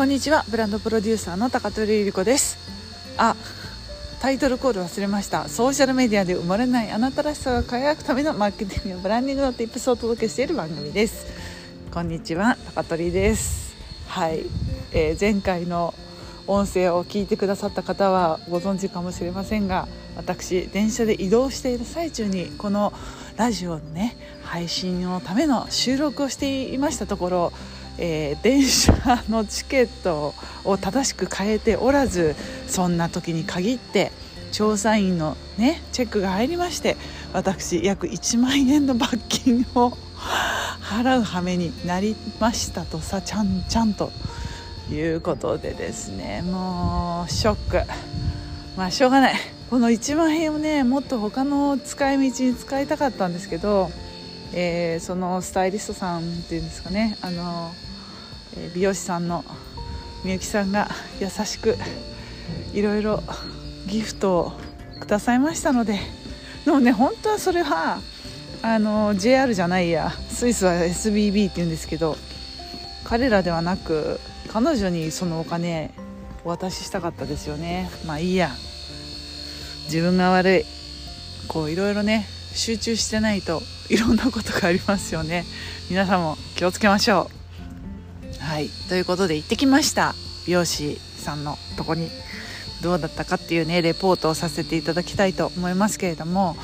[0.00, 0.46] こんにちは。
[0.48, 2.56] ブランドプロデューサーの高取ゆり子です。
[3.18, 3.36] あ
[4.22, 5.46] タイトルコール忘れました。
[5.46, 11.26] ソーシャルメディアで生まれないあなたらしさが輝くためのマーケティングやブランディングの tips をお届けしている番組です。
[11.92, 12.56] こんにちは。
[12.74, 13.76] 高取です。
[14.08, 14.46] はい、
[14.92, 15.92] えー、前回の
[16.46, 19.86] 音声を聞いてくださった方はご存知かもしれませんが
[20.16, 22.94] 私電車で移動している最中にこの
[23.36, 27.52] ラジオのね配信のための収録をしていましたところ
[28.00, 28.92] えー、電車
[29.28, 32.34] のチケットを正しく変えておらず
[32.66, 34.10] そんな時に限って
[34.52, 36.96] 調査員のねチェックが入りまして
[37.32, 39.90] 私約1万円の罰金を
[40.80, 44.10] 払う羽目になりましたとさちゃんちゃんと
[44.90, 46.42] いうことでですね。
[46.42, 47.92] もうショック。
[48.76, 49.34] まあしょうがない。
[49.68, 53.88] この1万円をねもっと他の使い道に使いたかったんですけど
[54.52, 57.16] えー、そのスタイリストさんっていうんですかね。
[57.22, 57.72] あの、
[58.74, 59.44] 美容師さんの
[60.24, 60.88] みゆきさんが
[61.20, 61.76] 優しく
[62.72, 63.22] いろいろ
[63.86, 64.52] ギフトを
[65.00, 65.98] くださいましたので
[66.64, 68.00] でもね本当はそれは
[68.62, 72.16] あの JR じゃないやスイスは SBB っていうんですけど
[73.04, 74.20] 彼らではなく
[74.52, 75.92] 彼女にそのお金
[76.44, 77.90] お渡ししたかったですよね。
[78.06, 78.50] まあいいや。
[79.84, 80.64] 自分が悪い。
[81.48, 85.44] こういろいろね集中してないといろんなことがありますよね。
[85.88, 87.39] 皆さんも気をつけましょう。
[88.50, 88.68] はい。
[88.88, 90.16] ということで行ってきました。
[90.44, 92.10] 美容師さんのとこに
[92.82, 96.56] どうだったかっていうねレポートをさせていただきたいと思いますけれども。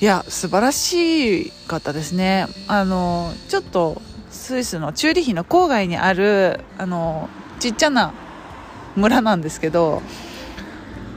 [0.00, 2.46] いや素晴らしかったですね。
[2.68, 8.14] あのちょっとスイスのチューリヒの郊外にあるあのちっちゃな
[8.94, 10.02] 村なんですけど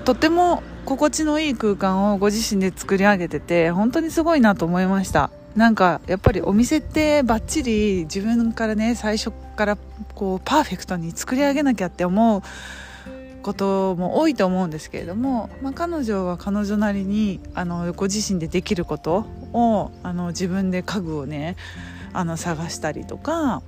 [0.05, 5.30] とても心地のいい空間をご自身で作り上げてて本当にすごいなと思いました。
[5.55, 9.77] なんかやっぱりお店ってバッチリ自分からね最初から
[10.15, 12.41] こうパーフェクトに作り上げなきゃって思う
[13.41, 21.58] ことも多いと思うんですけれども、まあ、彼女は彼女なりにあのご自身でできることをあの自分で家具をね
[22.14, 23.61] あの探したりとか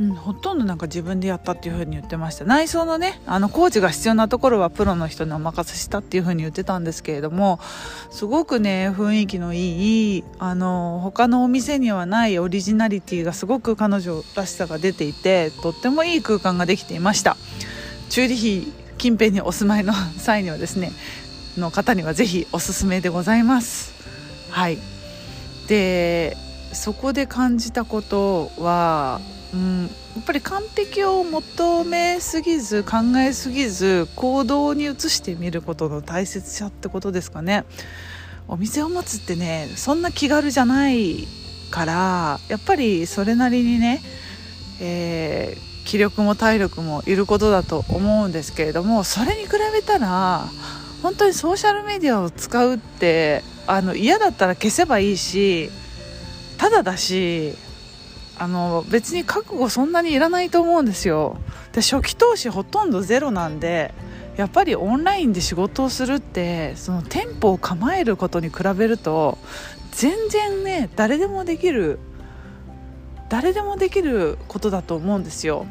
[0.00, 2.44] うん、ほとんどなんか自分でやったっていう風に言ってました。
[2.44, 7.58] 内装のねあの工事が必要なところはプロの人にお任せしたっていう風に言ってたんですけれども
[8.10, 17.36] すごくね雰囲気のいいあの他のお店にはないオリジナリティがすごく彼女らしさが出ていてとってもいい空間ができていました。
[18.08, 20.92] チューリヒ近辺にお住まいの際にはですね
[21.56, 23.92] の方にはぜひおすすめでございます。
[24.50, 24.78] はい。
[25.66, 26.36] で
[26.72, 29.20] そこで感じたことは
[29.54, 29.88] うん、や
[30.20, 37.64] っぱり完璧を求めすぎず考えすぎず行動に移してみることの大切さってことですかね。
[38.46, 41.28] お店を持つってねそんな気軽じゃない
[41.70, 44.00] からやっぱりそれなりにね、
[44.80, 50.46] えー、気力も体力もいることだと思うんですけれどもそれに比べたら
[51.02, 55.70] 本当にソーシャルメディアを使うってあの嫌だったら消せばいいし
[56.56, 57.54] ただだし
[58.38, 61.38] あの別に覚悟そんなにいらないと思うんですよ。
[61.72, 63.92] で初期投資ほとんどゼロなんで
[64.36, 69.38] やっぱりオンラインで仕事をするってその店舗を構えることに比べると
[69.90, 71.98] 全然ね誰でもできる
[73.28, 75.66] 誰でもできることだと思うんですよ。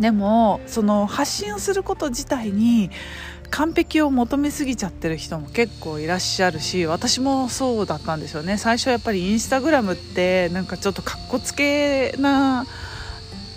[0.00, 2.90] でもその発信をすること自体に
[3.50, 8.56] 完璧を求めすぎちゃってる人も結構いらっしゃるし私もそうだったんですよね。
[8.56, 12.64] 最初やっぱりインスタグラムってなんかちょっとかっこつけな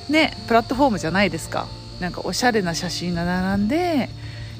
[0.09, 1.67] ねプラットフォームじゃないですか。
[1.99, 4.09] なんかおしゃれな写真が並んで、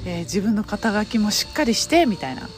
[0.06, 2.48] えー、自分の肩書きもしっかりしてみたいな。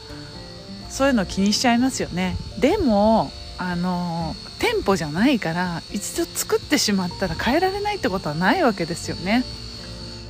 [0.89, 2.37] そういうの気にしちゃいますよね。
[2.59, 9.43] でもあの店舗じゃないから一度作ってしまったら変えられないってことはないわけですよね。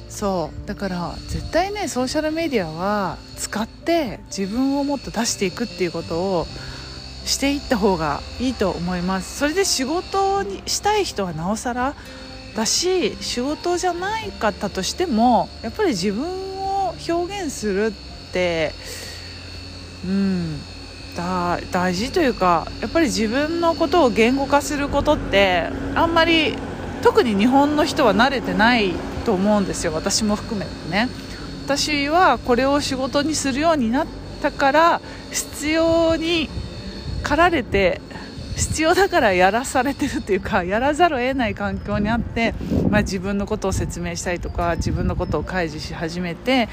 [0.09, 0.67] そう。
[0.67, 6.47] だから絶対ねソーシャルメディアは使って自分をもっと出していくっていうことを
[7.25, 9.37] していった方がいいと思います。
[9.37, 11.95] それで仕事にしたい人はなおさら
[12.55, 16.25] だし仕事じゃないかったとしてもやっぱり自分
[16.57, 18.71] を表現するって
[20.05, 20.59] うん。
[21.17, 26.55] だ大事というかやっぱり自分のことを言語化することってあんまり
[27.01, 28.93] 特に日本の人は慣れてない
[29.25, 31.09] と思うんですよ私も含めてね。
[31.65, 34.07] 私はこれを仕事にするようになっ
[34.41, 36.49] たから必要に
[37.23, 37.99] 駆られて
[38.55, 42.53] 必要だからやらされてるっていうかやらざるを得ない環境にあって、
[42.89, 46.69] まあ、自分のことを説明したりとか自分のことを開示し始めて、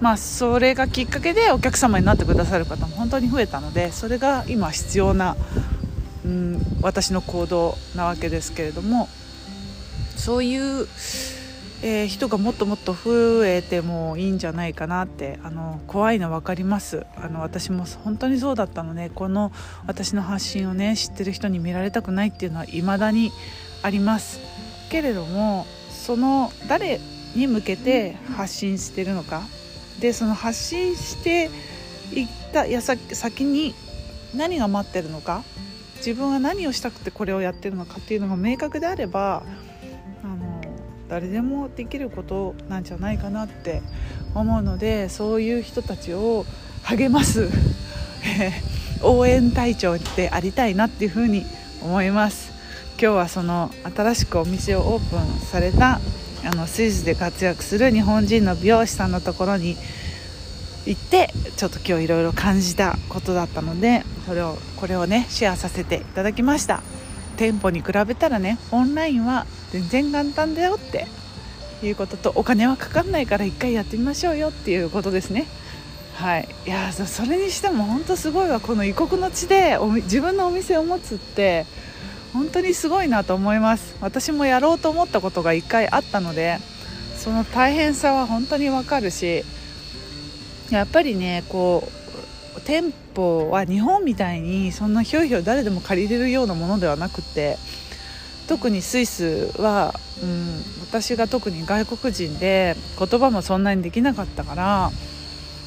[0.00, 5.36] まあ、それがきっかけでお客様になってくださる方も本当に増えたのでそれが今必要な、
[6.24, 9.08] うん、私の行動なわけですけれども
[10.16, 10.86] そういう
[11.82, 17.06] えー、人がもっともっと増えてもいいんじゃないかなってあの怖いの分かります。
[17.16, 19.50] あの私も本当にそうだったのでこの
[19.86, 23.32] 私の発信をね知ってる人に見られたくないっていうのは未だに
[23.82, 24.40] あります。
[24.90, 27.00] けれどもその誰
[27.34, 29.42] に向けて発信してるのか
[30.00, 31.50] でその発信して
[32.12, 33.74] いった矢先に
[34.34, 35.44] 何が待ってるのか
[35.96, 39.42] 自分は何をしたくてこれをやってるのかっていうのが明確であれば
[40.24, 40.60] あの
[41.08, 43.82] 誰でもできることなんじゃないかなって
[44.34, 46.46] 思うのでそういう人たちを
[46.84, 47.48] 励ます
[49.02, 51.44] 応援隊長でありたいなっていうふうに
[51.82, 52.50] 思います。
[53.02, 56.02] 今日はその新しくお店をオープンされた
[56.44, 59.76] あのスイスで活躍する日本人の美容師さんのところに
[60.86, 66.82] 行ってちょっと今日いろいろ感じたことだったのでそれをこれをねシェアさせていただきました。
[67.36, 71.06] 店舗に比べたらねオンラインは全然簡単だよって
[71.82, 75.46] いうこととお金はかかんないから一回やってみましょうよっていうことですね。
[76.14, 76.48] はい。
[76.66, 78.60] いやそれにしても本当すごいわ。
[78.60, 81.64] この異国の地で自分のお店を持つって
[82.32, 83.96] 本当にすごいなと思います。
[84.00, 86.58] 私もやろうと思ったことが1回あったので
[87.16, 89.44] その大変さは本当にわかるし
[90.70, 91.88] やっぱりねこ
[92.56, 97.56] う店舗は日本みたいにそんなひょいひょい誰でも借りれるようなものではなくて
[98.48, 104.90] 特にスイスは、うん、私が特に外国人で言葉もそんなにできなかったから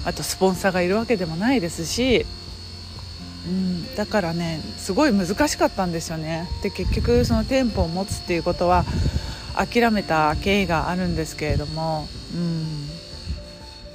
[0.05, 2.25] あとスポンサーがいるわけでもないですし、
[3.45, 6.47] うん、だからねすごい難しかったんですよね。
[6.61, 8.85] で結局その店舗を持つっていうことは
[9.55, 12.87] 諦めた経緯があるんですけれども、うん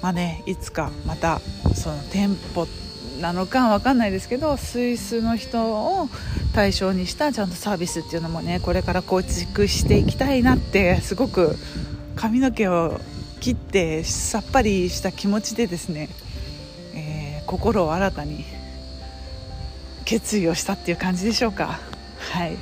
[0.03, 1.41] まあね、いつかまた
[1.75, 2.67] その店舗
[3.21, 6.09] なのか分かんないですけどスイスの人を
[6.55, 11.57] 対象にしたちゃんとサービスっていうのもねこれから構築していきたいなってすごく
[12.15, 13.01] 髪の毛を
[13.41, 16.09] 切ってさっぱりした気持ちでですね、
[16.95, 18.45] えー、心を新たに
[20.09, 21.79] 決意をしたっていう感じでしょうか。
[22.33, 22.55] はい。
[22.55, 22.57] い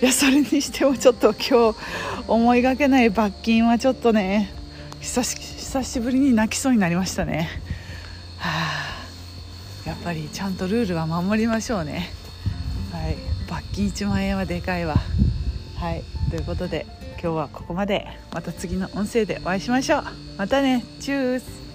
[0.00, 1.76] やそれにしてもちょっと今日
[2.26, 4.52] 思いがけない罰金はちょっとね
[4.98, 7.48] 久し久しぶりに泣きそうになりましたね。
[8.38, 8.50] は
[9.86, 9.88] あ。
[9.88, 12.10] やっぱりちゃんとルールは守りましょうね。
[12.90, 13.16] はい。
[13.48, 14.96] 罰金1万円はでかいわ。
[15.76, 16.02] はい。
[16.30, 16.86] ということで
[17.22, 18.08] 今日はここまで。
[18.32, 20.04] また次の音声でお会いしましょう。
[20.36, 20.84] またね。
[20.98, 21.69] チュース。